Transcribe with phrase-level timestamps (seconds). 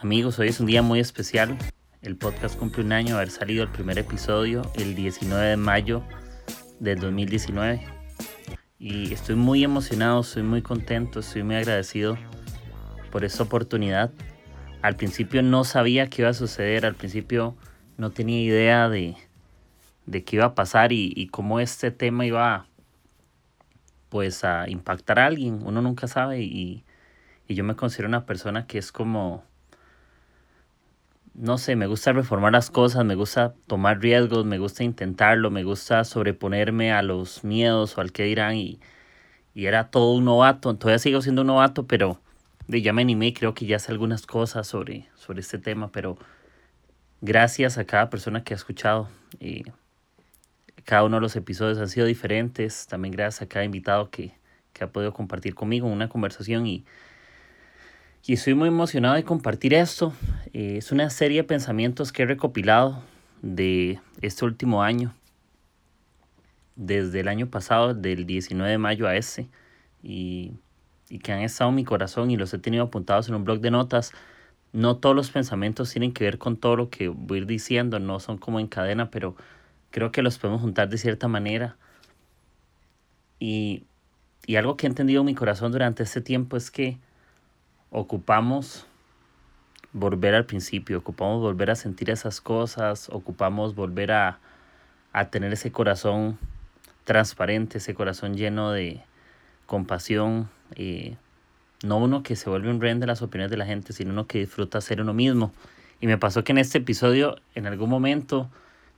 [0.00, 1.58] Amigos, hoy es un día muy especial.
[2.02, 6.04] El podcast cumple un año de haber salido el primer episodio el 19 de mayo
[6.78, 7.84] del 2019.
[8.78, 12.16] Y estoy muy emocionado, estoy muy contento, estoy muy agradecido
[13.10, 14.12] por esta oportunidad.
[14.82, 17.56] Al principio no sabía qué iba a suceder, al principio
[17.96, 19.16] no tenía idea de,
[20.06, 22.68] de qué iba a pasar y, y cómo este tema iba
[24.10, 25.58] pues a impactar a alguien.
[25.64, 26.84] Uno nunca sabe y,
[27.48, 29.47] y yo me considero una persona que es como
[31.38, 35.62] no sé, me gusta reformar las cosas, me gusta tomar riesgos, me gusta intentarlo, me
[35.62, 38.80] gusta sobreponerme a los miedos o al que dirán y,
[39.54, 42.20] y era todo un novato, todavía sigo siendo un novato, pero
[42.68, 46.18] ya me animé, creo que ya sé algunas cosas sobre, sobre este tema, pero
[47.20, 49.08] gracias a cada persona que ha escuchado.
[49.40, 49.64] y
[50.84, 54.32] cada uno de los episodios han sido diferentes, también gracias a cada invitado que,
[54.72, 56.84] que ha podido compartir conmigo una conversación y
[58.26, 60.12] y estoy muy emocionado de compartir esto.
[60.52, 63.02] Eh, es una serie de pensamientos que he recopilado
[63.42, 65.14] de este último año,
[66.76, 69.48] desde el año pasado, del 19 de mayo a ese,
[70.02, 70.52] y,
[71.08, 73.60] y que han estado en mi corazón y los he tenido apuntados en un blog
[73.60, 74.12] de notas.
[74.72, 77.98] No todos los pensamientos tienen que ver con todo lo que voy a ir diciendo,
[77.98, 79.36] no son como en cadena, pero
[79.90, 81.76] creo que los podemos juntar de cierta manera.
[83.40, 83.84] Y,
[84.46, 86.98] y algo que he entendido en mi corazón durante este tiempo es que
[87.90, 88.86] ocupamos
[89.92, 94.40] volver al principio, ocupamos volver a sentir esas cosas, ocupamos volver a,
[95.30, 96.38] tener ese corazón
[97.02, 99.00] transparente, ese corazón lleno de
[99.66, 101.16] compasión, eh,
[101.82, 104.28] no uno que se vuelve un rey de las opiniones de la gente, sino uno
[104.28, 105.52] que disfruta ser uno mismo.
[106.00, 108.48] Y me pasó que en este episodio, en algún momento,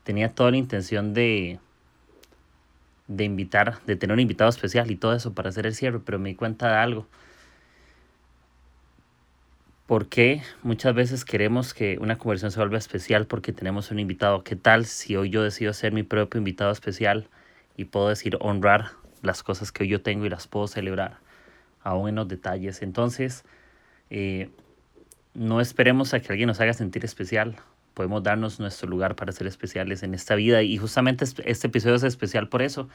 [0.04, 1.58] tenía toda la intención de,
[3.08, 6.18] de invitar, de tener un invitado especial y todo eso para hacer el cierre, pero
[6.18, 7.06] me di cuenta de algo
[9.90, 14.44] ¿Por qué muchas veces queremos que una conversación se vuelva especial porque tenemos un invitado?
[14.44, 17.26] ¿Qué tal si hoy yo decido ser mi propio invitado especial
[17.76, 18.92] y puedo decir honrar
[19.22, 21.18] las cosas que hoy yo tengo y las puedo celebrar
[21.82, 22.82] aún en los detalles?
[22.82, 23.42] Entonces,
[24.10, 24.50] eh,
[25.34, 27.56] no esperemos a que alguien nos haga sentir especial.
[27.92, 32.04] Podemos darnos nuestro lugar para ser especiales en esta vida y justamente este episodio es
[32.04, 32.88] especial por eso,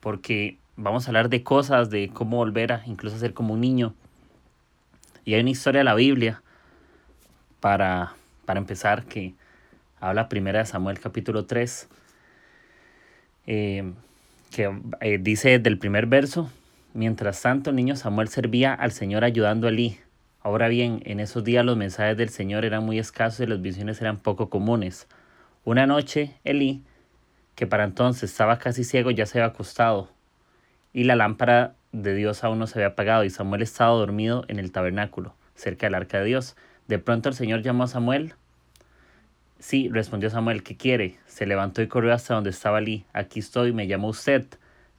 [0.00, 3.94] porque vamos a hablar de cosas, de cómo volver a incluso ser como un niño
[5.24, 6.42] y hay una historia de la Biblia
[7.60, 8.14] para,
[8.44, 9.34] para empezar que
[10.00, 11.88] habla primera de Samuel capítulo 3,
[13.46, 13.92] eh,
[14.50, 16.50] que eh, dice del primer verso,
[16.94, 19.98] mientras tanto el niño Samuel servía al Señor ayudando a Elí.
[20.42, 24.00] Ahora bien, en esos días los mensajes del Señor eran muy escasos y las visiones
[24.00, 25.06] eran poco comunes.
[25.64, 26.82] Una noche, Elí,
[27.54, 30.08] que para entonces estaba casi ciego, ya se había acostado,
[30.94, 34.58] y la lámpara de Dios aún no se había apagado y Samuel estaba dormido en
[34.58, 36.56] el tabernáculo, cerca del arca de Dios.
[36.88, 38.34] De pronto el Señor llamó a Samuel.
[39.58, 41.18] Sí, respondió Samuel, ¿qué quiere?
[41.26, 43.04] Se levantó y corrió hasta donde estaba Lee.
[43.12, 44.46] Aquí estoy, me llamó usted.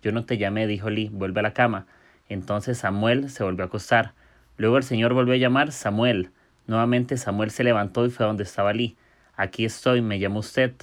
[0.04, 1.88] Yo no te llamé, dijo Lee, vuelve a la cama.
[2.30, 4.14] Entonces Samuel se volvió a acostar.
[4.58, 6.30] Luego el Señor volvió a llamar Samuel.
[6.68, 8.96] Nuevamente Samuel se levantó y fue a donde estaba Lee.
[9.36, 10.74] Aquí estoy, me llamó usted.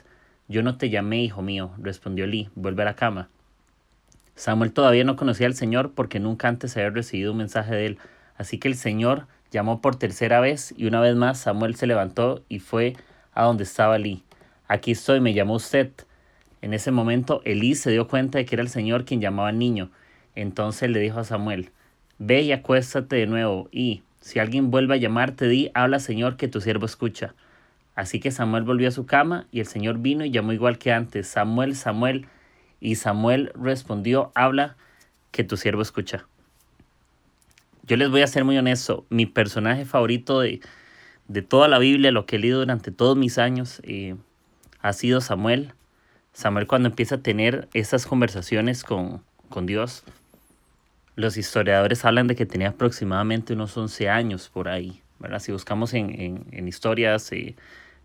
[0.48, 3.28] Yo no te llamé, hijo mío, respondió Lee, vuelve a la cama.
[4.38, 7.98] Samuel todavía no conocía al Señor porque nunca antes había recibido un mensaje de él.
[8.36, 12.44] Así que el Señor llamó por tercera vez y una vez más Samuel se levantó
[12.48, 12.94] y fue
[13.34, 14.22] a donde estaba Elí.
[14.68, 15.90] Aquí estoy, me llamó usted.
[16.62, 19.58] En ese momento Elí se dio cuenta de que era el Señor quien llamaba al
[19.58, 19.90] niño.
[20.36, 21.72] Entonces le dijo a Samuel,
[22.18, 26.46] ve y acuéstate de nuevo y, si alguien vuelve a llamarte, di, habla Señor que
[26.46, 27.34] tu siervo escucha.
[27.96, 30.92] Así que Samuel volvió a su cama y el Señor vino y llamó igual que
[30.92, 32.28] antes, Samuel, Samuel,
[32.80, 34.76] y Samuel respondió, habla,
[35.30, 36.26] que tu siervo escucha.
[37.82, 40.60] Yo les voy a ser muy honesto, mi personaje favorito de,
[41.48, 44.16] toda la Biblia, lo que he leído durante todos mis años, eh,
[44.80, 45.72] ha sido Samuel.
[46.32, 49.22] Samuel cuando empieza a tener esas conversaciones con,
[49.66, 50.04] Dios,
[51.16, 55.02] los historiadores hablan de que tenía aproximadamente unos 11 años por ahí.
[55.18, 55.40] ¿verdad?
[55.40, 57.56] Si buscamos en, historias, eh,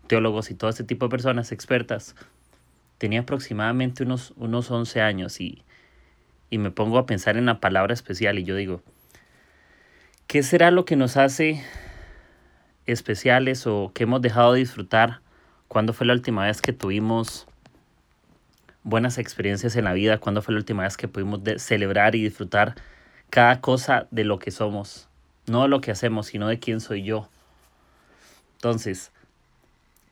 [0.08, 2.16] teólogos y todo este tipo de personas expertas,
[3.04, 5.62] tenía aproximadamente unos, unos 11 años y,
[6.48, 8.80] y me pongo a pensar en la palabra especial y yo digo,
[10.26, 11.62] ¿qué será lo que nos hace
[12.86, 15.20] especiales o que hemos dejado de disfrutar?
[15.68, 17.46] ¿Cuándo fue la última vez que tuvimos
[18.84, 20.16] buenas experiencias en la vida?
[20.16, 22.74] ¿Cuándo fue la última vez que pudimos celebrar y disfrutar
[23.28, 25.10] cada cosa de lo que somos?
[25.46, 27.28] No de lo que hacemos, sino de quién soy yo.
[28.54, 29.12] Entonces,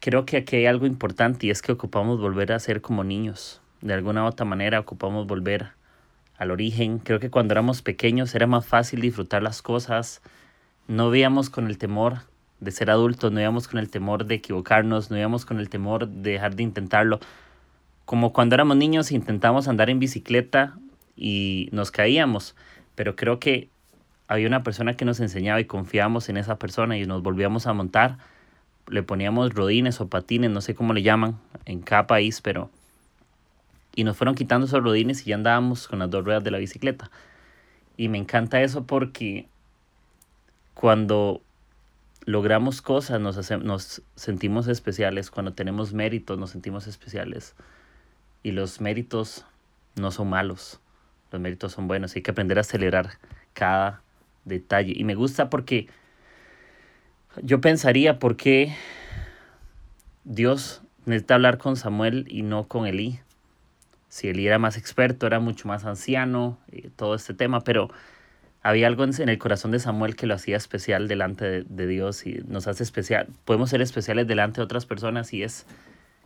[0.02, 3.60] creo que aquí hay algo importante y es que ocupamos volver a ser como niños.
[3.82, 5.68] De alguna u otra manera ocupamos volver
[6.36, 6.98] al origen.
[6.98, 10.20] Creo que cuando éramos pequeños era más fácil disfrutar las cosas.
[10.88, 12.22] No veíamos con el temor
[12.58, 16.08] de ser adultos, no íbamos con el temor de equivocarnos, no íbamos con el temor
[16.08, 17.20] de dejar de intentarlo.
[18.04, 20.76] Como cuando éramos niños intentamos andar en bicicleta
[21.14, 22.56] y nos caíamos,
[22.96, 23.68] pero creo que
[24.26, 27.72] había una persona que nos enseñaba y confiábamos en esa persona y nos volvíamos a
[27.72, 28.18] montar.
[28.92, 32.70] Le poníamos rodines o patines, no sé cómo le llaman en cada país, pero...
[33.94, 36.58] Y nos fueron quitando esos rodines y ya andábamos con las dos ruedas de la
[36.58, 37.10] bicicleta.
[37.96, 39.48] Y me encanta eso porque
[40.74, 41.42] cuando
[42.24, 47.54] logramos cosas, nos, nos sentimos especiales, cuando tenemos méritos, nos sentimos especiales.
[48.42, 49.44] Y los méritos
[49.96, 50.80] no son malos,
[51.30, 52.14] los méritos son buenos.
[52.14, 53.18] Hay que aprender a celebrar
[53.52, 54.02] cada
[54.44, 54.92] detalle.
[54.96, 55.88] Y me gusta porque
[57.40, 58.74] yo pensaría por qué
[60.24, 63.20] Dios necesita hablar con Samuel y no con Elí.
[64.08, 67.90] Si Elí era más experto, era mucho más anciano, y todo este tema, pero
[68.62, 72.42] había algo en el corazón de Samuel que lo hacía especial delante de, Dios y
[72.46, 73.28] nos hace especial.
[73.44, 75.66] Podemos ser especiales delante de otras personas y es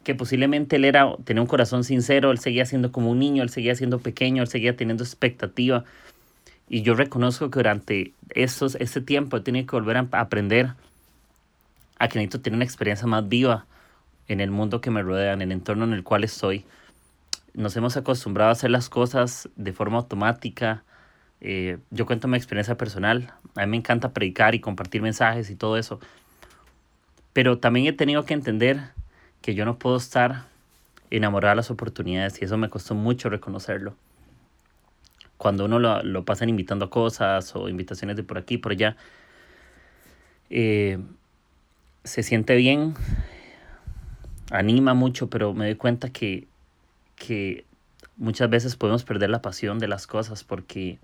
[0.04, 3.48] que posiblemente él era, tenía un corazón sincero, él seguía siendo como un niño, él
[3.48, 5.84] seguía siendo pequeño, él seguía teniendo expectativa.
[6.68, 10.74] Y yo reconozco que durante esos, ese tiempo he tenido que volver a aprender
[11.98, 13.66] a que necesito tener una experiencia más viva
[14.28, 16.64] en el mundo que me rodea, en el entorno en el cual estoy.
[17.54, 20.82] Nos hemos acostumbrado a hacer las cosas de forma automática,
[21.40, 23.32] eh, yo cuento mi experiencia personal.
[23.54, 26.00] A mí me encanta predicar y compartir mensajes y todo eso.
[27.32, 28.80] Pero también he tenido que entender
[29.42, 30.44] que yo no puedo estar
[31.10, 33.94] enamorado de las oportunidades y eso me costó mucho reconocerlo.
[35.36, 38.96] Cuando uno lo, lo pasan invitando a cosas o invitaciones de por aquí, por allá,
[40.48, 40.98] eh,
[42.06, 42.94] se siente bien,
[44.50, 46.46] anima mucho, pero me doy cuenta que,
[47.16, 47.64] que
[48.16, 50.98] muchas veces podemos perder la pasión de las cosas porque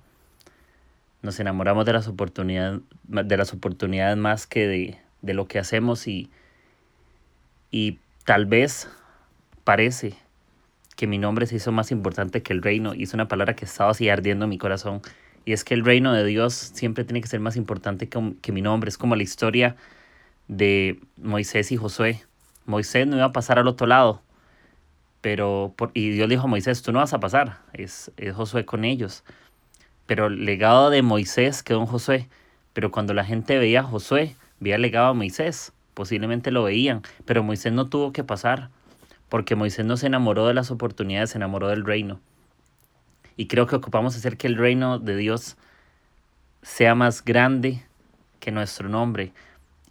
[1.20, 6.06] nos enamoramos de las oportunidades, de las oportunidades más que de, de lo que hacemos
[6.06, 6.30] y,
[7.70, 8.88] y tal vez
[9.64, 10.14] parece
[10.96, 13.64] que mi nombre se hizo más importante que el reino y es una palabra que
[13.64, 15.02] estaba así ardiendo en mi corazón
[15.44, 18.52] y es que el reino de Dios siempre tiene que ser más importante que, que
[18.52, 18.88] mi nombre.
[18.88, 19.74] Es como la historia
[20.48, 22.22] de Moisés y Josué.
[22.66, 24.22] Moisés no iba a pasar al otro lado,
[25.20, 28.64] pero por, y Dios dijo a Moisés, tú no vas a pasar, es, es Josué
[28.64, 29.24] con ellos.
[30.06, 32.28] Pero el legado de Moisés quedó en Josué.
[32.72, 35.72] Pero cuando la gente veía a Josué, veía el legado de Moisés.
[35.94, 38.70] Posiblemente lo veían, pero Moisés no tuvo que pasar,
[39.28, 42.20] porque Moisés no se enamoró de las oportunidades, se enamoró del reino.
[43.36, 45.56] Y creo que ocupamos hacer que el reino de Dios
[46.62, 47.82] sea más grande
[48.40, 49.32] que nuestro nombre.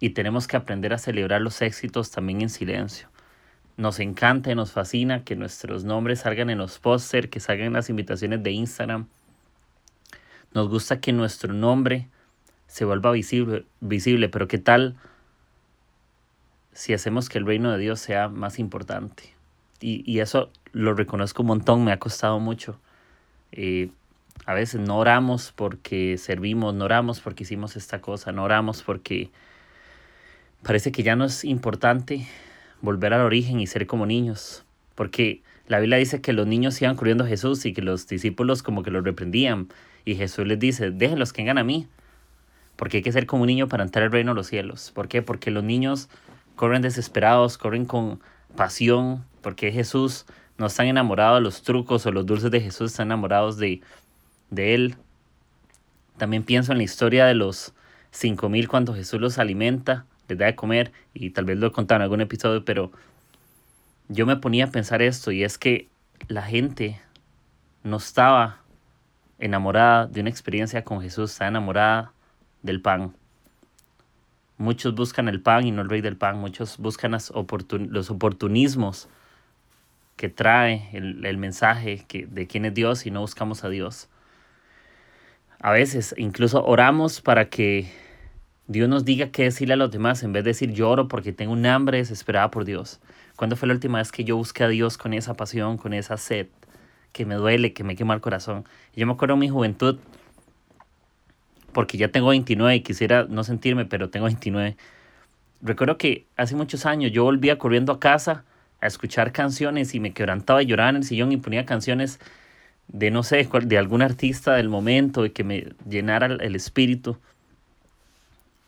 [0.02, 3.08] Y tenemos que aprender a celebrar los éxitos también en silencio.
[3.78, 7.74] Nos encanta y nos fascina que nuestros nombres salgan en los póster, que salgan en
[7.74, 9.08] las invitaciones de Instagram,
[10.54, 12.10] nos gusta que nuestro nombre
[12.68, 14.98] se vuelva visible, visible, pero ¿qué tal
[16.74, 19.34] si hacemos que el reino de Dios sea más importante?
[19.80, 22.78] Y, y eso lo reconozco un montón, me ha costado mucho.
[23.54, 23.92] Eh,
[24.46, 29.30] a veces no oramos porque servimos, no oramos porque hicimos esta cosa, no oramos porque
[30.64, 32.28] parece que ya no es importante
[32.82, 34.64] volver al origen y ser como niños.
[34.96, 38.64] Porque la Biblia dice que los niños iban corriendo a Jesús y que los discípulos
[38.64, 39.70] como que los reprendían
[40.06, 41.88] y Jesús les dice, déjenlos que vengan a mí,
[42.76, 44.92] porque hay que ser como un niño para entrar al reino de los cielos.
[44.94, 45.22] ¿Por qué?
[45.22, 46.10] Porque los niños
[46.56, 48.20] corren desesperados, corren con
[48.56, 50.26] pasión, porque Jesús
[50.58, 53.82] no está enamorado de los trucos o los dulces de Jesús, están enamorados de,
[54.50, 54.96] de Él.
[56.18, 57.74] También pienso en la historia de los
[58.12, 61.72] cinco mil cuando Jesús los alimenta, les da de comer, y tal vez lo he
[61.72, 62.92] contado en algún episodio, pero
[64.08, 65.90] yo me ponía a pensar esto, y es que
[66.28, 67.02] la gente
[67.84, 68.62] no estaba
[69.40, 72.14] enamorada de una experiencia con Jesús, está enamorada
[72.62, 73.14] del pan.
[74.58, 76.38] Muchos buscan el pan y no el rey del pan.
[76.38, 77.32] Muchos buscan los,
[78.12, 79.10] oportunismos
[80.16, 84.08] que trae el, mensaje que, de quién es Dios y no buscamos a Dios.
[85.60, 87.92] A veces incluso oramos para que
[88.68, 91.54] Dios nos diga qué decirle a los demás en vez de decir lloro porque tengo
[91.54, 93.00] un hambre desesperada por Dios.
[93.36, 96.18] ¿Cuándo fue la última vez que yo busqué a Dios con esa pasión, con esa
[96.18, 96.48] sed?
[97.12, 98.66] que me duele, que me quema el corazón.
[98.96, 100.00] Yo me acuerdo de mi juventud,
[101.74, 104.78] porque ya tengo 29 y quisiera no sentirme, pero tengo 29.
[105.62, 108.44] recuerdo que hace muchos años yo volvía corriendo a casa
[108.82, 112.20] a escuchar canciones y me quebrantaba y lloraba en el sillón y ponía canciones
[112.88, 117.18] de no sé, de algún artista del momento y que me llenara el espíritu.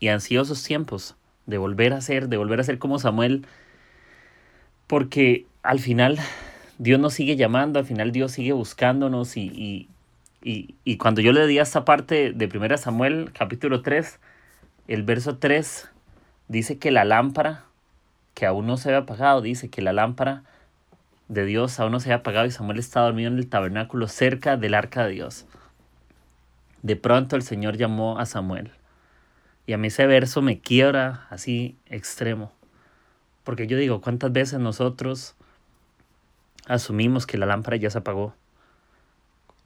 [0.03, 3.48] Y ansiosos tiempos de volver a ser, de volver a ser como Samuel,
[4.86, 6.19] porque al final
[6.77, 9.88] Dios nos sigue llamando, al final Dios sigue buscándonos y,
[10.41, 14.19] y, y, cuando yo le di esta parte de 1 Samuel capítulo 3,
[14.89, 15.88] el verso 3
[16.50, 17.63] dice que la lámpara,
[18.33, 20.43] que aún no se había apagado, dice que la lámpara
[21.29, 24.57] de Dios aún no se había apagado y Samuel estaba dormido en el tabernáculo cerca
[24.57, 25.45] del arca de Dios.
[26.81, 28.74] De pronto el Señor llamó a Samuel.
[29.65, 32.51] Y a mí ese verso me quiebra así extremo.
[33.43, 35.36] Porque yo digo, ¿cuántas veces nosotros
[36.65, 38.36] asumimos que la lámpara ya se apagó?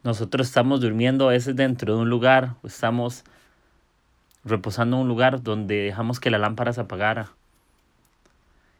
[0.04, 3.24] Nosotros estamos durmiendo a veces dentro de un lugar, estamos
[4.46, 7.32] reposando en un lugar donde dejamos que la lámpara se apagara.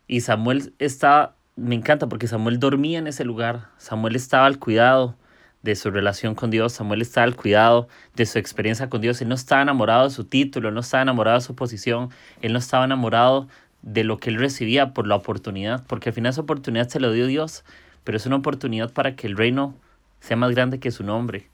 [0.08, 5.16] Y Samuel está, me encanta porque Samuel dormía en ese lugar, Samuel estaba al cuidado
[5.64, 9.30] de su relación con Dios, Samuel estaba al cuidado de su experiencia con Dios, él
[9.30, 12.10] no estaba enamorado de su título, él no estaba enamorado de su posición,
[12.42, 13.48] él no estaba enamorado
[13.82, 17.12] de lo que él recibía por la oportunidad, porque al final esa oportunidad se lo
[17.12, 17.64] dio Dios,
[18.04, 19.76] pero es una oportunidad para que el reino
[20.20, 21.48] sea más grande que su nombre,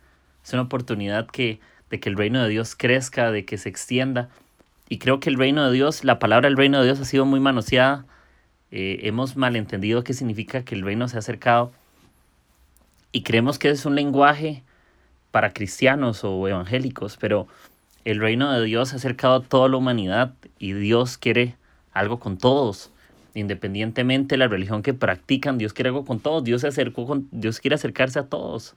[0.43, 1.59] es una oportunidad que
[1.93, 4.29] de que el reino de Dios crezca, de que se extienda.
[4.89, 7.23] Y creo que el reino de Dios, la palabra el reino de Dios ha sido
[7.23, 8.07] muy manoseada.
[8.71, 11.71] Eh, hemos malentendido qué significa que el reino se ha acercado.
[13.15, 14.63] Y creemos que es un lenguaje
[15.29, 17.47] para cristianos o evangélicos, pero
[18.05, 21.55] el reino de Dios se ha acercado a toda la humanidad y Dios quiere
[21.91, 22.91] algo con todos.
[23.35, 26.43] Independientemente de la religión que practican, Dios quiere algo con todos.
[26.43, 28.75] Dios se acercó con, Dios quiere acercarse a todos.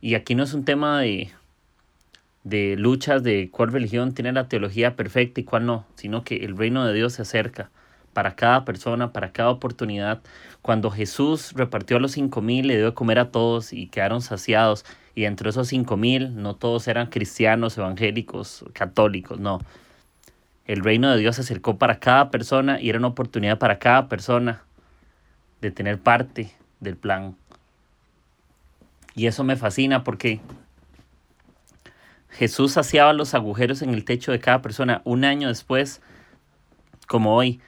[0.00, 1.30] Y aquí no es un tema de,
[2.42, 6.56] de luchas de cuál religión tiene la teología perfecta y cuál no, sino que el
[6.56, 7.70] reino de Dios se acerca
[8.14, 10.22] para cada persona, para cada oportunidad.
[10.62, 14.86] Cuando Jesús repartió los cinco mil, le dio de comer a todos y quedaron saciados.
[15.14, 19.60] Y entre esos cinco mil, no todos eran cristianos, evangélicos, católicos, no.
[20.66, 24.08] El reino de Dios se acercó para cada persona y era una oportunidad para cada
[24.08, 24.62] persona
[25.60, 27.36] de tener parte del plan.
[29.14, 30.40] Y eso me fascina porque
[32.30, 35.02] Jesús saciaba los agujeros en el techo de cada persona.
[35.04, 36.00] Un año después,
[37.06, 37.60] como hoy,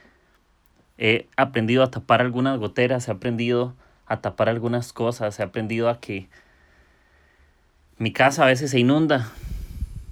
[0.97, 3.75] he aprendido a tapar algunas goteras, he aprendido
[4.05, 6.29] a tapar algunas cosas, he aprendido a que
[7.97, 9.31] mi casa a veces se inunda.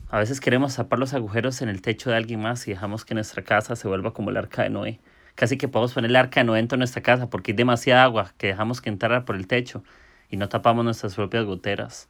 [0.10, 3.16] A veces queremos tapar los agujeros en el techo de alguien más y dejamos que
[3.16, 5.00] nuestra casa se vuelva como el arca de Noé.
[5.36, 8.34] Casi que podemos poner el arca de Noé en nuestra casa porque hay demasiada agua
[8.38, 9.84] que dejamos que entrara por el techo
[10.30, 12.08] y no tapamos nuestras propias goteras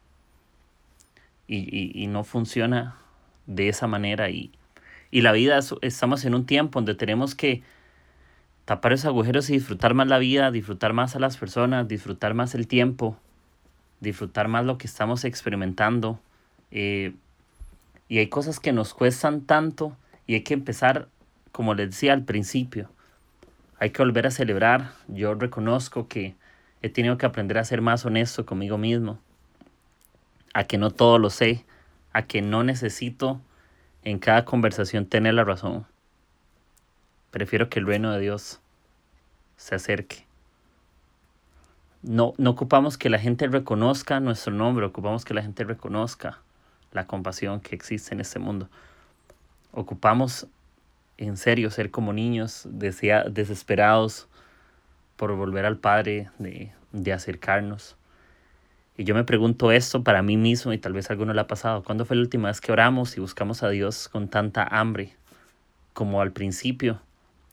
[1.47, 2.95] y, no funciona
[3.45, 4.29] de esa manera.
[4.29, 4.51] Y,
[5.11, 7.63] y la vida, estamos en un tiempo donde tenemos que
[8.65, 12.55] tapar esos agujeros y disfrutar más la vida, disfrutar más a las personas, disfrutar más
[12.55, 13.17] el tiempo,
[13.99, 16.19] disfrutar más lo que estamos experimentando.
[16.71, 17.13] Eh,
[18.07, 19.95] y hay cosas que nos cuestan tanto
[20.27, 21.07] y hay que empezar,
[21.51, 22.89] como les decía al principio,
[23.79, 24.91] hay que volver a celebrar.
[25.07, 26.35] Yo reconozco que
[26.81, 29.19] he tenido que aprender a ser más honesto conmigo mismo
[30.55, 31.65] a que no todo lo sé,
[32.13, 33.41] a que no necesito
[34.03, 35.85] en cada conversación tener la razón.
[37.35, 38.61] Prefiero que el reino de Dios
[39.57, 40.25] se acerque.
[42.01, 46.39] No, no ocupamos que la gente reconozca nuestro nombre, ocupamos que la gente reconozca
[46.93, 48.69] la compasión que existe en este mundo.
[49.73, 50.47] Ocupamos
[51.17, 54.29] en serio ser como niños desesperados
[55.17, 57.97] por volver al Padre, de, de acercarnos.
[58.95, 61.83] Y yo me pregunto esto para mí mismo y tal vez alguno le ha pasado.
[61.83, 65.17] ¿Cuándo fue la última vez que oramos y buscamos a Dios con tanta hambre
[65.91, 67.01] como al principio?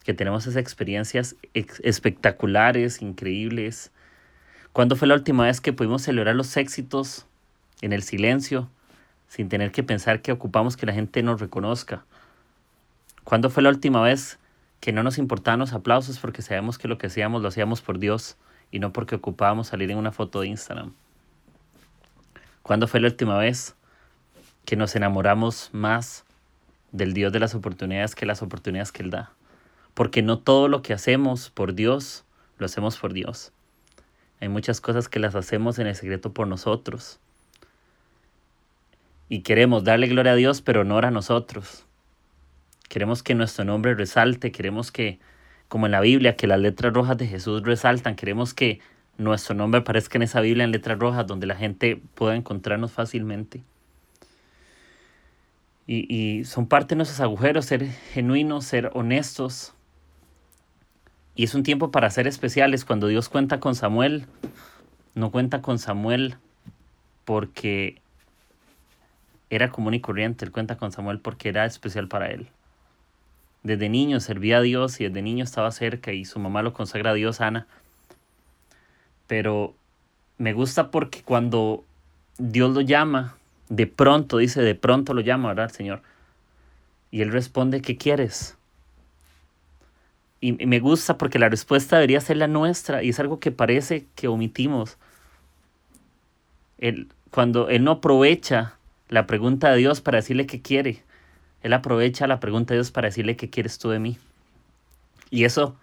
[0.05, 3.93] Que tenemos esas experiencias espectaculares, increíbles.
[4.73, 7.27] ¿Cuándo fue la última vez que pudimos celebrar los éxitos
[7.83, 8.69] en el silencio
[9.29, 12.05] sin tener que pensar que ocupamos que la gente nos reconozca?
[13.25, 14.39] ¿Cuándo fue la última vez
[14.81, 17.99] que no nos importaban los aplausos porque sabemos que lo que hacíamos lo hacíamos por
[17.99, 18.37] Dios
[18.73, 20.95] y no porque ocupábamos salir en una foto de Instagram?
[22.63, 23.77] ¿Cuándo fue la última vez
[24.65, 26.25] que nos enamoramos más
[26.91, 29.33] del Dios de las oportunidades que las oportunidades que Él da?
[29.95, 32.25] Porque no todo lo que hacemos por Dios,
[32.59, 33.53] lo hacemos por Dios.
[34.41, 37.21] Hay muchas cosas que las hacemos en el secreto por nosotros.
[39.29, 41.87] Y queremos darle gloria a Dios, pero no a nosotros.
[42.89, 45.19] Queremos que nuestro nombre resalte, queremos que,
[45.69, 48.81] como en la Biblia, que las letras rojas de Jesús resaltan, queremos que
[49.17, 53.63] nuestro nombre aparezca en esa Biblia en letras rojas donde la gente pueda encontrarnos fácilmente.
[55.87, 59.73] Y, y son parte de nuestros agujeros, ser genuinos, ser honestos.
[61.35, 62.85] Y es un tiempo para ser especiales.
[62.85, 64.27] Cuando Dios cuenta con Samuel,
[65.15, 66.37] no cuenta con Samuel
[67.25, 68.01] porque
[69.51, 70.45] era común y corriente.
[70.45, 72.49] Él cuenta con Samuel porque era especial para él.
[73.63, 77.11] Desde niño servía a Dios y desde niño estaba cerca y su mamá lo consagra
[77.11, 77.67] a Dios, Ana.
[79.27, 79.75] Pero
[80.39, 81.85] me gusta porque cuando
[82.39, 83.37] Dios lo llama,
[83.69, 86.03] de pronto, dice, de pronto lo llama, ¿verdad, Señor?
[87.11, 88.57] Y él responde, ¿qué quieres?
[90.43, 94.07] Y me gusta porque la respuesta debería ser la nuestra y es algo que parece
[94.17, 94.99] que omitimos.
[96.79, 98.75] Él, cuando él no aprovecha
[99.09, 101.05] la pregunta de Dios para decirle qué quiere,
[101.63, 104.19] él aprovecha la pregunta de Dios para decirle qué quieres tú de mí.
[105.31, 105.77] Y eso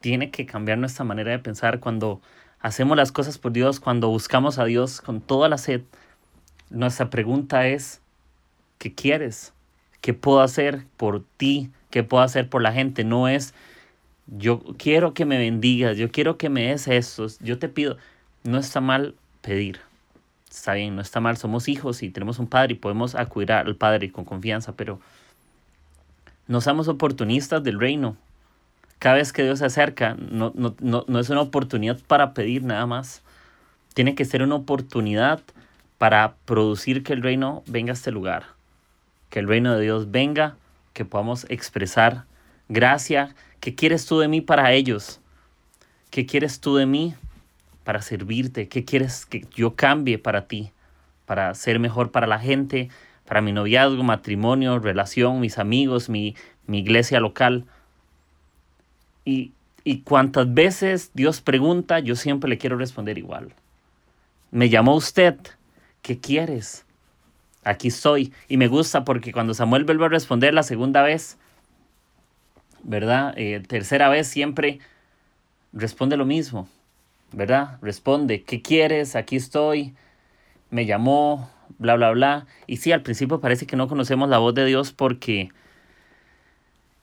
[0.00, 2.22] tiene que cambiar nuestra manera de pensar cuando
[2.60, 5.82] hacemos las cosas por Dios, cuando buscamos a Dios con toda la sed.
[6.70, 8.00] Nuestra pregunta es,
[8.78, 9.52] ¿qué quieres?
[10.00, 11.70] ¿Qué puedo hacer por ti?
[11.90, 13.04] ¿Qué puedo hacer por la gente?
[13.04, 13.52] No es,
[14.36, 17.96] yo quiero que me bendigas, yo quiero que me des esto, yo te pido.
[18.44, 19.80] No está mal pedir.
[20.50, 23.76] Está bien, no está mal, somos hijos y tenemos un padre y podemos acudir al
[23.76, 25.00] padre con confianza, pero
[26.46, 28.16] no somos oportunistas del reino.
[28.98, 32.86] Cada vez que Dios se acerca, no, no, no, es una oportunidad para pedir nada
[32.86, 33.22] más.
[33.94, 35.40] Tiene que ser una oportunidad
[35.98, 38.44] para producir que el reino venga a este lugar.
[39.30, 40.56] Que el reino de Dios venga,
[40.94, 42.24] que podamos expresar
[42.68, 43.34] gracia.
[43.60, 45.20] ¿Qué quieres tú de mí para ellos?
[46.10, 47.14] ¿Qué quieres tú de mí
[47.84, 48.68] para servirte?
[48.68, 50.70] ¿Qué quieres que yo cambie para ti?
[51.26, 52.88] Para ser mejor para la gente,
[53.26, 56.34] para mi noviazgo, matrimonio, relación, mis amigos, mi,
[56.66, 57.64] mi iglesia local.
[59.24, 59.52] Y,
[59.84, 63.52] y cuantas veces Dios pregunta, yo siempre le quiero responder igual.
[64.50, 65.36] Me llamó usted,
[66.00, 66.86] ¿qué quieres?
[67.64, 68.32] Aquí estoy.
[68.48, 71.36] Y me gusta porque cuando Samuel vuelve a responder la segunda vez,
[72.88, 73.34] ¿verdad?
[73.36, 74.80] Eh, tercera vez siempre
[75.74, 76.68] responde lo mismo,
[77.32, 77.78] ¿verdad?
[77.82, 79.14] Responde, ¿qué quieres?
[79.14, 79.94] Aquí estoy.
[80.70, 82.46] Me llamó, bla, bla, bla.
[82.66, 85.50] Y sí, al principio parece que no conocemos la voz de Dios porque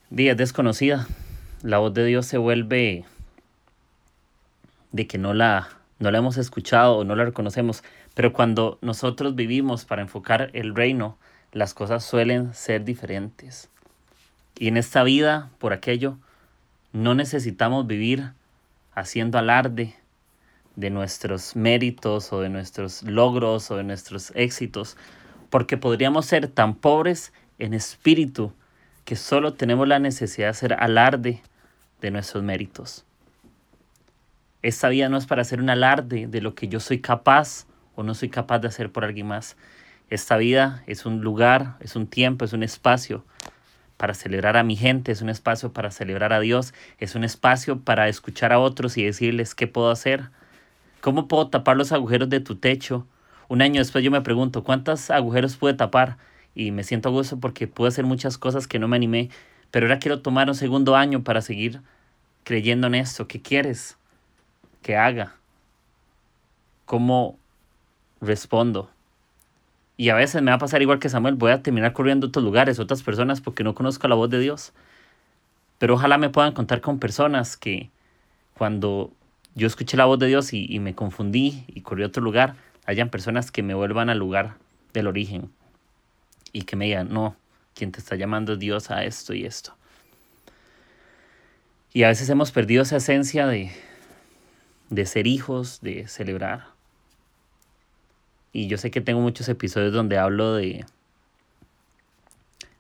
[0.10, 1.08] es desconocida.
[1.62, 3.06] La voz de Dios se vuelve
[4.92, 7.84] de que no la, no la hemos escuchado o no la reconocemos.
[8.16, 11.20] Pero cuando nosotros vivimos para enfocar el reino,
[11.52, 13.70] las cosas suelen ser diferentes.
[14.58, 16.18] Y en esta vida, por aquello,
[16.94, 18.32] no necesitamos vivir
[18.94, 19.96] haciendo alarde
[20.76, 24.98] de nuestros méritos o de nuestros logros o de nuestros éxitos,
[25.50, 28.54] porque podríamos ser tan pobres en espíritu
[29.04, 31.42] que solo tenemos la necesidad de hacer alarde
[32.02, 33.06] de nuestros méritos.
[34.62, 38.04] Esta vida no es para hacer un alarde de lo que yo soy capaz o
[38.04, 39.58] no soy capaz de hacer por alguien más.
[40.10, 43.26] Esta vida es un lugar, es un tiempo, es un espacio
[43.98, 47.80] para celebrar a mi gente, es un espacio para celebrar a Dios, es un espacio
[47.80, 50.30] para escuchar a otros y decirles qué puedo hacer
[51.06, 53.06] ¿Cómo puedo tapar los agujeros de tu techo?
[53.48, 56.18] Un año después yo me pregunto, ¿cuántos agujeros pude tapar?
[56.56, 59.30] Y me siento a gusto porque pude hacer muchas cosas que no me animé,
[59.70, 61.82] pero ahora quiero tomar un segundo año para seguir
[62.44, 63.28] creyendo en esto.
[63.28, 63.98] ¿Qué quieres
[64.82, 65.36] que haga?
[66.86, 67.38] ¿Cómo
[68.20, 68.90] respondo?
[69.98, 72.30] Y a veces me va a pasar igual que Samuel, voy a terminar corriendo a
[72.30, 74.74] otros lugares, otras personas, porque no conozco la voz de Dios.
[75.78, 77.90] Pero ojalá me puedan contar con personas que
[78.54, 79.12] cuando
[79.56, 82.56] yo escuché la voz de Dios y, me confundí y corrí a otro lugar,
[82.86, 84.58] hayan personas que me vuelvan al lugar
[84.94, 85.50] del origen
[86.52, 87.36] y que me digan, no,
[87.74, 89.76] quien te está llamando es Dios a esto y esto.
[91.94, 93.72] Y a veces hemos perdido esa esencia de,
[94.90, 96.75] de ser hijos, de celebrar.
[98.56, 100.86] Y yo sé que tengo muchos episodios donde hablo de,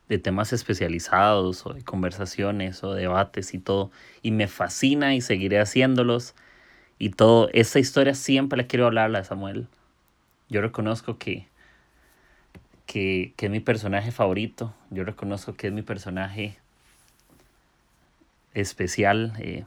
[0.07, 3.91] de temas especializados o de conversaciones o debates y todo.
[4.21, 6.33] Y me fascina y seguiré haciéndolos
[6.97, 7.49] y todo.
[7.51, 9.67] Esa historia siempre la quiero hablarla de Samuel.
[10.47, 11.49] Yo reconozco que,
[12.85, 14.73] que, es mi personaje favorito.
[14.91, 16.55] Yo reconozco que es mi personaje
[18.53, 19.33] especial.
[19.39, 19.65] Eh,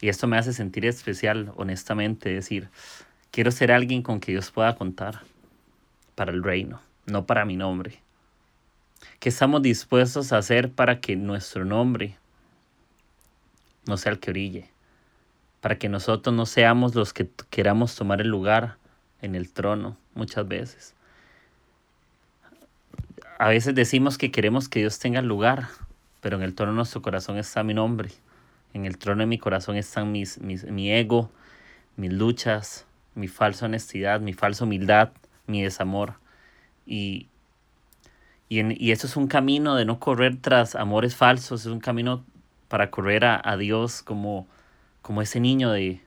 [0.00, 2.30] y esto me hace sentir especial, honestamente.
[2.30, 2.70] decir,
[3.30, 5.20] quiero ser alguien con que Dios pueda contar
[6.20, 8.02] para el reino, no para mi nombre.
[9.20, 12.18] ¿Qué estamos dispuestos a hacer para que nuestro nombre
[13.86, 14.68] no sea el que orille?
[15.62, 18.76] para que nosotros no seamos los que queramos tomar el lugar
[19.22, 20.94] en el trono muchas veces.
[23.38, 25.68] A veces decimos que queremos que Dios tenga lugar,
[26.20, 28.10] pero en el trono de nuestro corazón está mi nombre.
[28.74, 31.30] En el trono de mi corazón están mis, mi ego,
[31.96, 35.12] mis luchas, mi falsa honestidad, mi falsa humildad,
[35.50, 36.14] mi desamor.
[36.86, 37.26] Y,
[38.48, 41.78] Y, en, y eso es un camino de no correr tras amores falsos, es un
[41.80, 42.24] camino
[42.68, 44.46] para correr a, a Dios como,
[45.02, 46.00] como ese niño de,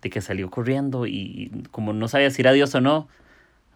[0.00, 3.06] de que salió corriendo y, como no sabía si era Dios o no,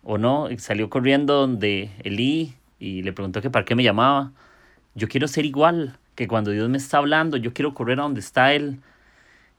[0.05, 4.33] o no, salió corriendo donde Elí y le preguntó que para qué me llamaba.
[4.95, 8.21] Yo quiero ser igual, que cuando Dios me está hablando, yo quiero correr a donde
[8.21, 8.81] está Él.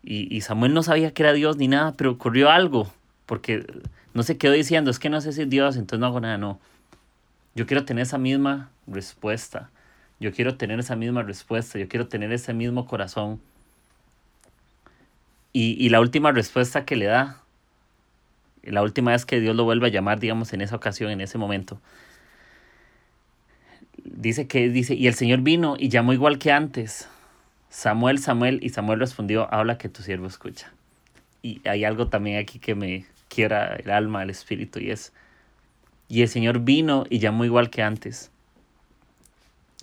[0.04, 2.92] Y, y Samuel no sabía que era Dios ni nada, pero ocurrió algo,
[3.26, 3.66] porque
[4.14, 6.60] no se quedó diciendo, es que no sé si Dios, entonces no hago nada, no.
[7.56, 9.70] Yo quiero tener esa misma respuesta.
[10.20, 11.80] Yo quiero tener esa misma respuesta.
[11.80, 13.40] Yo quiero tener ese mismo corazón.
[15.52, 17.42] Y, y la última respuesta que le da,
[18.64, 21.38] la última vez que Dios lo vuelve a llamar, digamos, en esa ocasión, en ese
[21.38, 21.80] momento,
[24.04, 27.08] dice que dice, y el Señor vino y llamó igual que antes.
[27.70, 30.72] Samuel, Samuel, y Samuel respondió, habla que tu siervo escucha.
[31.42, 35.14] Y hay algo también aquí que me quiera el alma, el espíritu, y es,
[36.08, 38.32] y el Señor vino y llamó igual que antes.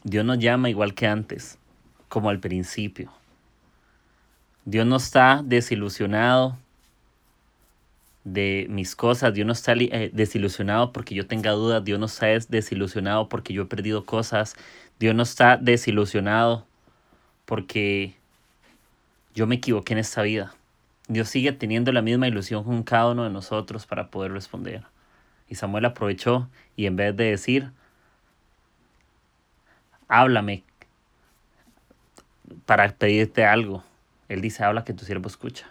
[0.04, 1.58] Dios nos llama igual que antes,
[2.08, 3.12] como al principio.
[4.64, 6.56] Dios no está desilusionado
[8.24, 12.26] de mis cosas, Dios no está eh, desilusionado porque yo tenga dudas, Dios no está
[12.48, 14.54] desilusionado porque yo he perdido cosas,
[14.98, 16.66] Dios no está desilusionado
[17.46, 18.14] porque
[19.34, 20.54] yo me equivoqué en esta vida.
[21.10, 24.84] Dios sigue teniendo la misma ilusión con cada uno de nosotros para poder responder.
[25.48, 27.72] Y Samuel aprovechó y en vez de decir,
[30.06, 30.62] háblame
[32.64, 33.82] para pedirte algo,
[34.28, 35.66] él dice, habla que tu siervo escucha.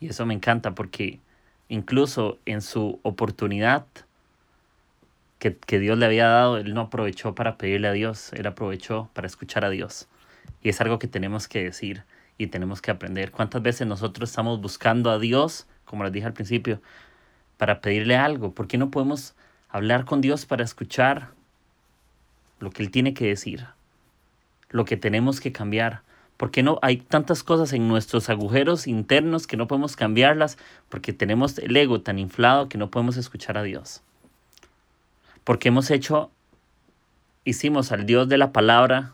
[0.00, 1.20] Y eso me encanta porque
[1.68, 3.84] incluso en su oportunidad
[5.38, 9.10] que, que, Dios le había dado, él no aprovechó para pedirle a Dios, él aprovechó
[9.12, 10.08] para escuchar a Dios.
[10.62, 12.04] Y es algo que tenemos que decir
[12.40, 13.32] y tenemos que aprender.
[13.32, 16.80] ¿Cuántas veces nosotros estamos buscando a Dios, como les dije al principio,
[17.58, 18.54] para pedirle algo?
[18.54, 19.34] ¿Por qué no podemos
[19.68, 21.32] hablar con Dios para escuchar
[22.58, 23.66] lo que Él tiene que decir?
[24.70, 26.00] Lo que tenemos que cambiar.
[26.38, 30.56] Porque no hay tantas cosas en nuestros agujeros internos que no podemos cambiarlas
[30.88, 34.02] porque tenemos el ego tan inflado que no podemos escuchar a Dios.
[35.44, 36.30] Porque hemos hecho,
[37.44, 39.12] hicimos al Dios de la palabra,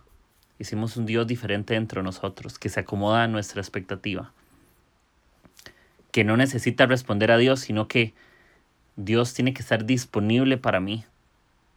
[0.59, 4.33] hicimos un Dios diferente dentro de nosotros, que se acomoda a nuestra expectativa.
[6.11, 8.15] Que no necesita responder a Dios, sino que
[8.97, 11.05] Dios tiene que estar disponible para mí,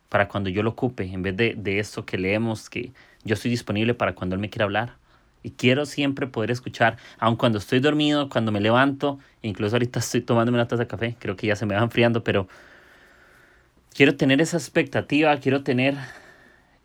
[0.07, 2.91] para cuando yo lo ocupe, en vez de, de esto que leemos, que
[3.23, 4.95] yo estoy disponible para cuando Él me quiera hablar.
[5.43, 10.21] Y quiero siempre poder escuchar, aun cuando estoy dormido, cuando me levanto, incluso ahorita estoy
[10.21, 12.47] tomándome una taza de café, creo que ya se me va enfriando, pero
[13.93, 15.95] quiero tener esa expectativa, quiero tener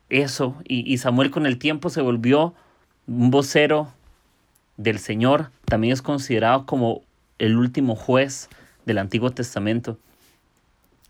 [0.08, 0.56] eso.
[0.66, 2.54] Y, y Samuel con el tiempo se volvió
[3.06, 3.92] un vocero
[4.76, 7.02] del Señor, también es considerado como
[7.38, 8.48] el último juez
[8.86, 9.98] del Antiguo Testamento.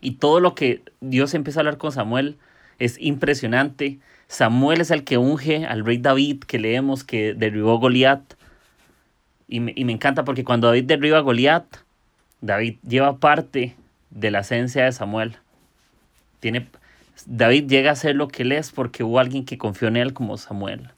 [0.00, 2.37] Y todo lo que Dios empieza a hablar con Samuel
[2.78, 3.98] es impresionante.
[4.26, 8.20] Samuel es el que unge al rey David, que leemos que derribó Goliat.
[9.48, 11.64] Y me, y me encanta porque cuando David derriba a Goliat,
[12.40, 13.76] David lleva parte
[14.11, 15.38] de la esencia de Samuel.
[16.40, 16.68] Tiene,
[17.27, 20.12] David llega a ser lo que él es porque hubo alguien que confió en él
[20.12, 20.90] como Samuel.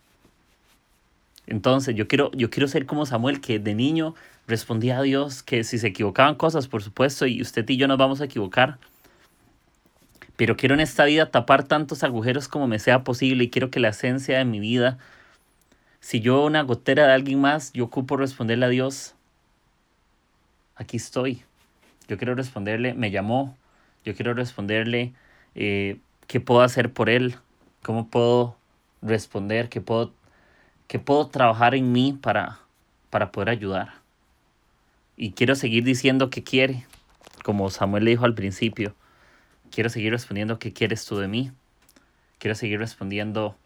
[1.46, 4.14] Entonces yo quiero, yo quiero ser como Samuel, que de niño
[4.46, 7.98] respondía a Dios que si se equivocaban cosas, por supuesto, y usted y yo nos
[7.98, 8.78] vamos a equivocar,
[10.36, 13.80] pero quiero en esta vida tapar tantos agujeros como me sea posible y quiero que
[13.80, 14.98] la esencia de mi vida,
[16.00, 19.14] si yo una gotera de alguien más, yo ocupo responderle a Dios,
[20.76, 21.42] aquí estoy.
[22.08, 23.56] Yo quiero responderle, me llamó,
[24.04, 25.14] yo quiero responderle
[25.54, 27.36] eh, qué puedo hacer por él,
[27.82, 28.56] cómo puedo
[29.02, 30.12] responder, qué puedo,
[30.88, 32.60] qué puedo trabajar en mí para,
[33.10, 33.94] para poder ayudar.
[35.16, 36.86] Y quiero seguir diciendo que quiere,
[37.44, 38.94] como Samuel le dijo al principio
[39.70, 41.52] Quiero seguir respondiendo qué quieres tú de mí.
[42.38, 43.56] Quiero seguir respondiendo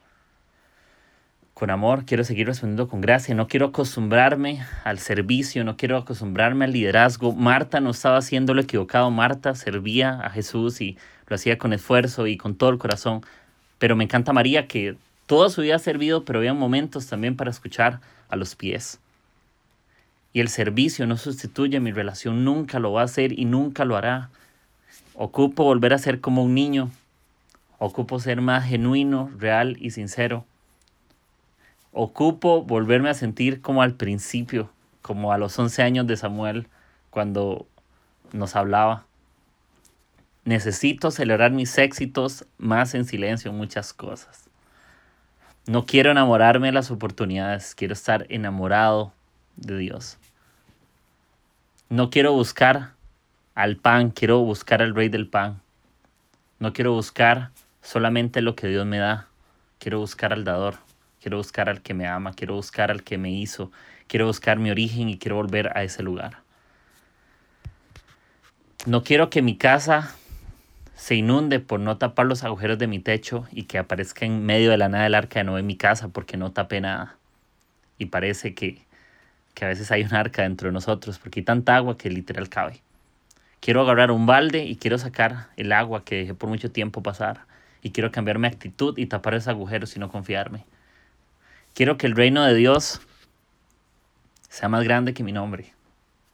[1.61, 3.35] con amor, quiero seguir respondiendo con gracia.
[3.35, 7.35] No quiero acostumbrarme al servicio, no quiero acostumbrarme al liderazgo.
[7.35, 9.11] Marta no estaba haciendo lo equivocado.
[9.11, 10.97] Marta servía a Jesús y
[11.27, 13.21] lo hacía con esfuerzo y con todo el corazón.
[13.79, 14.97] Pero me encanta María que
[15.27, 18.99] todo su vida ha servido, pero había momentos también para escuchar a los pies.
[20.33, 23.99] Y el servicio no sustituye mi relación, nunca lo va a hacer y nunca lo
[23.99, 24.31] hará.
[25.13, 26.91] Ocupo volver a ser como un niño.
[27.77, 30.47] Ocupo ser más genuino, real y sincero.
[31.93, 34.71] Ocupo volverme a sentir como al principio,
[35.03, 36.69] como a los 11 años de Samuel,
[37.11, 37.67] cuando
[38.33, 39.07] nos hablaba.
[40.45, 44.49] Necesito celebrar mis éxitos más en silencio, muchas cosas.
[45.67, 49.13] No quiero enamorarme de las oportunidades, quiero estar enamorado
[49.57, 50.17] de Dios.
[51.89, 52.93] No quiero buscar
[53.55, 55.61] al pan, quiero buscar al rey del pan.
[56.59, 57.51] No quiero buscar
[57.83, 59.27] solamente lo que Dios me da.
[59.79, 60.77] Quiero buscar al dador,
[61.21, 63.71] quiero buscar al que me ama, quiero buscar al que me hizo,
[64.07, 66.39] quiero buscar mi origen y quiero volver a ese lugar.
[68.87, 70.15] No quiero que mi casa
[70.95, 74.71] se inunde por no tapar los agujeros de mi techo y que aparezca en medio
[74.71, 77.17] de la nada el arca de Noé en mi casa porque no tapé nada.
[77.99, 78.83] Y parece que,
[79.55, 82.49] que a veces hay un arca dentro de nosotros porque hay tanta agua que literal
[82.49, 82.81] cabe.
[83.61, 87.43] Quiero agarrar un balde y quiero sacar el agua que dejé por mucho tiempo pasar.
[87.83, 90.65] Y quiero cambiar mi actitud y tapar esos agujeros y no confiarme.
[91.75, 93.01] Quiero que el reino de Dios
[94.49, 95.73] sea más grande que mi nombre.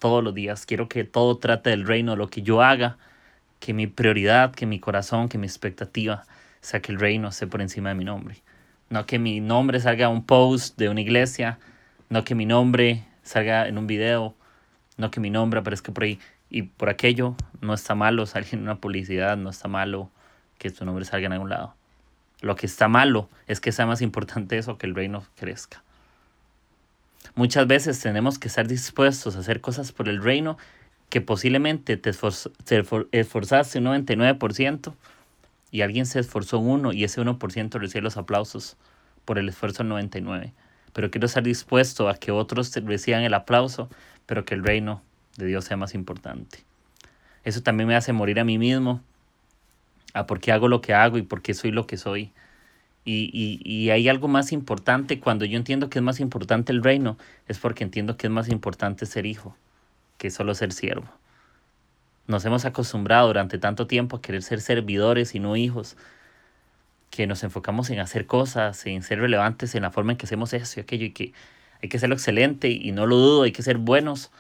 [0.00, 0.66] Todos los días.
[0.66, 2.96] Quiero que todo trate del reino, lo que yo haga,
[3.60, 6.24] que mi prioridad, que mi corazón, que mi expectativa
[6.60, 8.42] sea que el reino esté por encima de mi nombre.
[8.90, 11.58] No que mi nombre salga un post de una iglesia,
[12.08, 14.34] no que mi nombre salga en un video,
[14.96, 16.18] no que mi nombre aparezca por ahí.
[16.50, 20.10] Y por aquello no está malo salir en una publicidad, no está malo
[20.58, 21.75] que tu nombre salga en algún lado.
[22.46, 25.82] Lo que está malo es que sea más importante eso que el reino crezca.
[27.34, 30.56] Muchas veces tenemos que estar dispuestos a hacer cosas por el reino
[31.10, 34.94] que posiblemente te, esforzaste un 99%
[35.70, 38.76] y alguien se esforzó un 1 y ese 1% recibe los aplausos
[39.24, 40.52] por el esfuerzo del 99%.
[40.92, 43.90] Pero quiero estar dispuesto a que otros reciban el aplauso,
[44.24, 45.02] pero que el reino
[45.36, 46.64] de Dios sea más importante.
[47.44, 49.02] Eso también me hace morir a mí mismo,
[50.16, 52.32] a por qué hago lo que hago y por qué soy lo que soy.
[53.04, 56.82] Y, y, y, hay algo más importante, cuando yo entiendo que es más importante el
[56.82, 59.56] reino, es porque entiendo que es más importante ser hijo
[60.18, 61.06] que solo ser siervo.
[62.26, 65.96] Nos hemos acostumbrado durante tanto tiempo a querer ser servidores y no hijos,
[67.10, 70.52] que nos enfocamos en hacer cosas, en ser relevantes en la forma en que hacemos
[70.52, 71.32] eso y aquello, y que
[71.82, 74.32] hay que hacerlo excelente y no lo dudo, hay que ser buenos,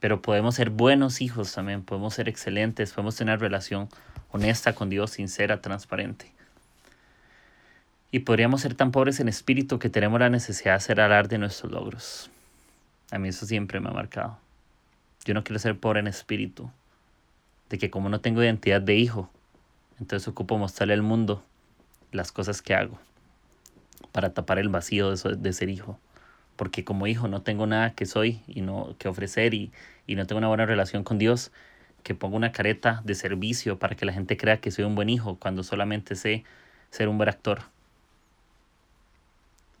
[0.00, 3.88] pero podemos ser buenos hijos también, podemos ser excelentes, podemos tener relación
[4.32, 6.32] honesta con Dios, sincera, transparente.
[8.10, 11.38] Y podríamos ser tan pobres en espíritu que tenemos la necesidad de hacer hablar de
[11.38, 12.30] nuestros logros.
[13.10, 14.38] A mí eso siempre me ha marcado.
[15.24, 16.70] Yo no quiero ser pobre en espíritu.
[17.68, 19.30] De que como no tengo identidad de hijo,
[20.00, 21.44] entonces ocupo mostrarle al mundo
[22.10, 22.98] las cosas que hago
[24.10, 26.00] para tapar el vacío de, de ser hijo
[26.60, 29.72] porque como hijo no tengo nada que soy y no que ofrecer y,
[30.06, 31.52] y no tengo una buena relación con Dios,
[32.02, 35.08] que pongo una careta de servicio para que la gente crea que soy un buen
[35.08, 36.44] hijo cuando solamente sé
[36.90, 37.62] ser un buen actor.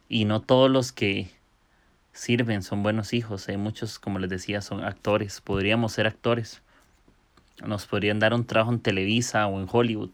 [0.08, 1.30] Y no todos los que
[2.12, 6.62] sirven son buenos hijos, hay muchos, como les decía, son actores, podríamos ser actores.
[7.64, 10.10] Nos podrían dar un trabajo en Televisa o en Hollywood,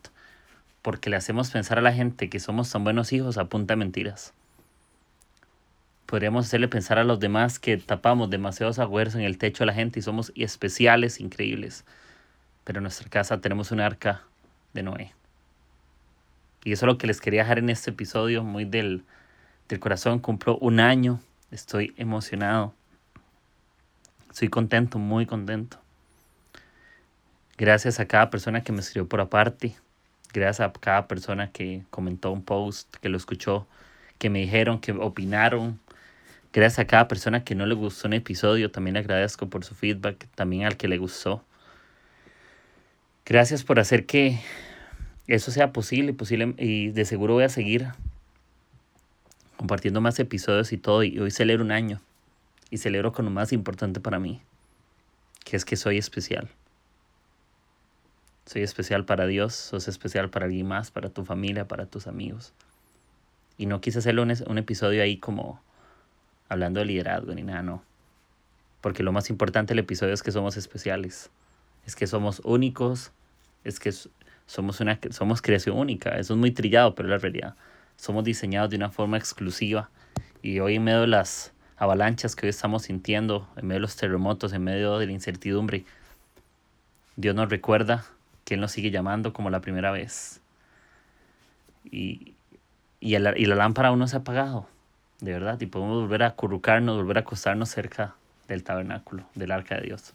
[0.83, 4.35] porque le hacemos pensar a la gente que somos tan buenos hijos a mentiras
[6.07, 9.75] podríamos hacerle pensar a los demás que tapamos demasiados agujeros en el techo de la
[9.75, 11.85] gente y somos especiales, increíbles.
[12.65, 14.23] Pero en nuestra casa tenemos un arca
[14.73, 15.13] de Noé.
[16.65, 19.05] Y eso es lo que les quería dejar en este episodio, muy del,
[19.69, 20.19] del corazón.
[20.19, 22.75] Cumplo un año, estoy emocionado.
[24.31, 25.79] Estoy contento, muy contento.
[27.57, 29.77] Gracias a cada persona que me escribió por aparte.
[30.33, 33.67] Gracias a cada persona que comentó un post, que lo escuchó,
[34.19, 35.81] que me dijeron, que opinaron,
[36.53, 40.27] Gracias a cada persona que no le gustó un episodio, también agradezco por su feedback,
[40.35, 41.45] también al que le gustó.
[43.25, 44.39] Gracias por hacer que
[45.27, 47.89] eso sea posible, posible y de seguro voy a seguir
[49.57, 51.03] compartiendo más episodios y todo.
[51.03, 52.01] Y hoy celebro un año
[52.71, 54.41] y celebro con lo más importante para mí,
[55.45, 56.49] que es que soy especial.
[58.47, 62.53] Soy especial para Dios, sos especial para alguien más, para tu familia, para tus amigos.
[63.59, 65.61] Y no quise hacerlo un, un episodio ahí como
[66.49, 67.83] hablando de liderazgo ni nada, no.
[68.81, 71.31] Porque lo más importante del episodio es que somos especiales,
[71.87, 73.13] es que somos únicos,
[73.65, 73.93] es que
[74.47, 76.11] somos una somos creación única.
[76.19, 77.55] Eso es muy trillado, pero es la realidad.
[77.97, 79.91] Somos diseñados de una forma exclusiva
[80.43, 83.97] y hoy en medio de las avalanchas que hoy estamos sintiendo, en medio de los
[83.97, 85.85] terremotos, en medio de la incertidumbre,
[87.17, 88.05] Dios nos recuerda
[88.45, 90.41] que Él nos sigue llamando como la primera vez.
[91.85, 92.35] Y,
[93.01, 94.69] y, el, y la lámpara aún no se ha apagado
[95.21, 98.15] de verdad, y podemos volver a acurrucarnos, volver a acostarnos cerca
[98.49, 100.13] del tabernáculo, del arca de Dios.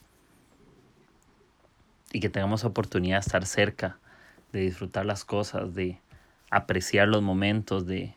[2.12, 3.98] Y que tengamos oportunidad de estar cerca,
[4.52, 5.98] de disfrutar las cosas, de
[6.50, 8.14] apreciar los momentos, de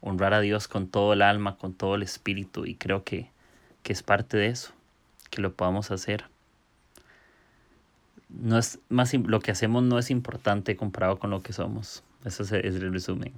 [0.00, 3.30] honrar a Dios con todo el alma, con todo el espíritu, y creo que,
[3.82, 4.72] que es parte de eso,
[5.30, 6.24] que lo podamos hacer.
[8.28, 12.02] No es más, lo que hacemos no es importante comparado con lo que somos.
[12.24, 13.32] Eso es el resumen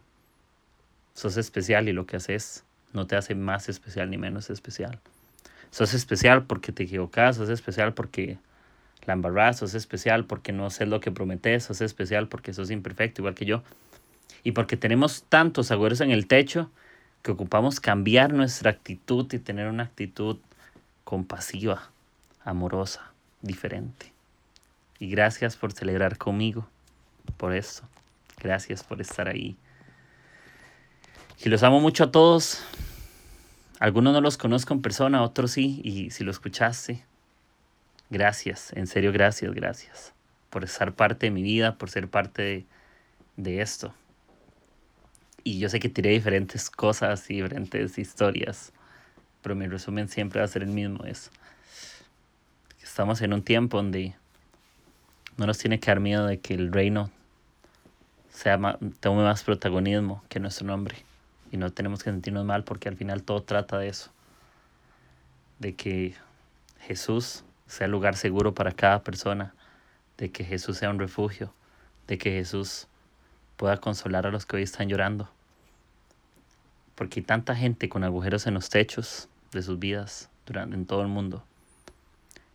[1.14, 5.00] sos especial y lo que haces no te hace más especial ni menos especial.
[5.70, 8.38] Sos especial porque te equivocas, sos especial porque
[9.06, 13.22] la embarrás, sos especial porque no sé lo que prometes, sos especial porque sos imperfecto,
[13.22, 13.62] igual que yo.
[14.42, 16.70] Y porque tenemos tantos agujeros en el techo
[17.22, 20.38] que ocupamos cambiar nuestra actitud y tener una actitud
[21.04, 21.90] compasiva,
[22.44, 24.12] amorosa, diferente.
[24.98, 26.68] Y gracias por celebrar conmigo,
[27.36, 27.88] por eso.
[28.40, 29.56] Gracias por estar ahí.
[31.42, 32.62] Y los amo mucho a todos.
[33.80, 35.80] Algunos no los conozco en persona, otros sí.
[35.84, 37.04] Y si lo escuchaste,
[38.10, 38.72] gracias.
[38.74, 40.12] En serio, gracias, gracias.
[40.50, 42.66] Por estar parte de mi vida, por ser parte de,
[43.36, 43.92] de esto.
[45.42, 48.72] Y yo sé que tiré diferentes cosas y diferentes historias.
[49.42, 51.04] Pero mi resumen siempre va a ser el mismo.
[51.04, 51.30] Es,
[52.82, 54.14] estamos en un tiempo donde
[55.36, 57.10] no nos tiene que dar miedo de que el reino
[58.30, 58.58] sea
[59.00, 61.04] tome más protagonismo que nuestro nombre.
[61.54, 64.10] Y no tenemos que sentirnos mal porque al final todo trata de eso.
[65.60, 66.16] De que
[66.80, 69.54] Jesús sea el lugar seguro para cada persona.
[70.18, 71.54] De que Jesús sea un refugio.
[72.08, 72.88] De que Jesús
[73.56, 75.30] pueda consolar a los que hoy están llorando.
[76.96, 81.02] Porque hay tanta gente con agujeros en los techos de sus vidas durante, en todo
[81.02, 81.44] el mundo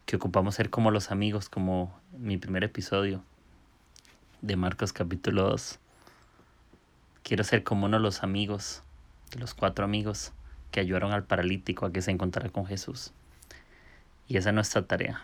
[0.05, 3.23] que ocupamos ser como los amigos, como mi primer episodio
[4.41, 5.79] de Marcos capítulo 2.
[7.23, 8.81] Quiero ser como uno de los amigos,
[9.37, 10.31] los cuatro amigos
[10.71, 13.11] que ayudaron al paralítico a que se encontrara con Jesús.
[14.27, 15.23] Y esa es nuestra tarea.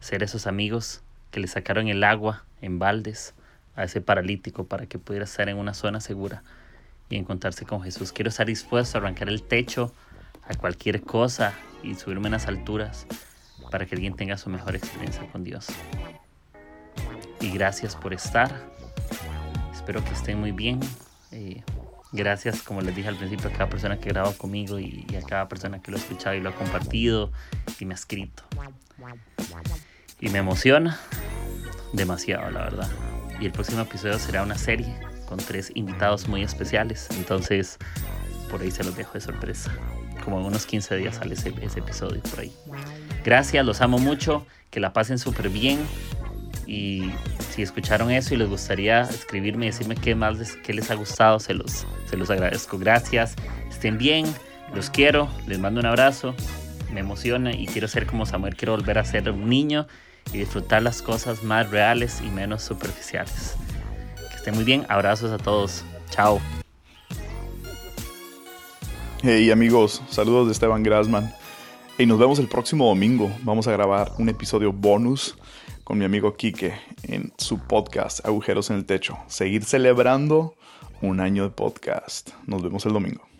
[0.00, 3.34] Ser esos amigos que le sacaron el agua en baldes
[3.74, 6.42] a ese paralítico para que pudiera estar en una zona segura
[7.08, 8.12] y encontrarse con Jesús.
[8.12, 9.92] Quiero estar dispuesto a arrancar el techo
[10.48, 13.06] a cualquier cosa y subirme en las alturas
[13.70, 15.68] para que alguien tenga su mejor experiencia con Dios.
[17.40, 18.50] Y gracias por estar.
[19.72, 20.80] Espero que estén muy bien.
[21.32, 21.62] Eh,
[22.16, 25.48] gracias, como les dije al principio, a cada persona que grabó conmigo y, a cada
[25.48, 27.30] persona que lo ha escuchado y lo ha compartido
[27.78, 28.42] y me ha escrito.
[30.20, 30.98] Y me emociona
[31.92, 32.90] demasiado, la verdad.
[33.40, 34.92] Y el próximo episodio será una serie
[35.28, 37.08] con tres invitados muy especiales.
[37.16, 37.78] Entonces,
[38.50, 39.70] por ahí se los dejo de sorpresa
[40.26, 42.52] como en unos 15 días sale ese, episodio por ahí.
[43.24, 45.78] Gracias, los amo mucho, que la pasen súper bien.
[46.66, 47.12] Y
[47.56, 50.94] si escucharon eso y les gustaría escribirme y decirme qué más les, qué les ha
[50.94, 52.78] gustado, se los, se los agradezco.
[52.78, 53.34] Gracias,
[53.70, 54.26] estén bien,
[54.74, 56.34] los quiero, les mando un abrazo,
[56.92, 59.86] me emociona y quiero ser como Samuel, quiero volver a ser un niño
[60.34, 63.56] y disfrutar las cosas más reales y menos superficiales.
[64.28, 66.42] Que estén muy bien, abrazos a todos, chao.
[69.22, 71.32] Hey amigos, saludos de Esteban Grasman.
[71.96, 73.34] Y nos vemos el próximo domingo.
[73.44, 75.38] Vamos a grabar un episodio bonus
[75.86, 79.16] con mi amigo Quique en su podcast Agujeros en el Techo.
[79.28, 80.56] Seguir celebrando
[81.00, 82.30] un año de podcast.
[82.44, 83.35] Nos vemos el domingo.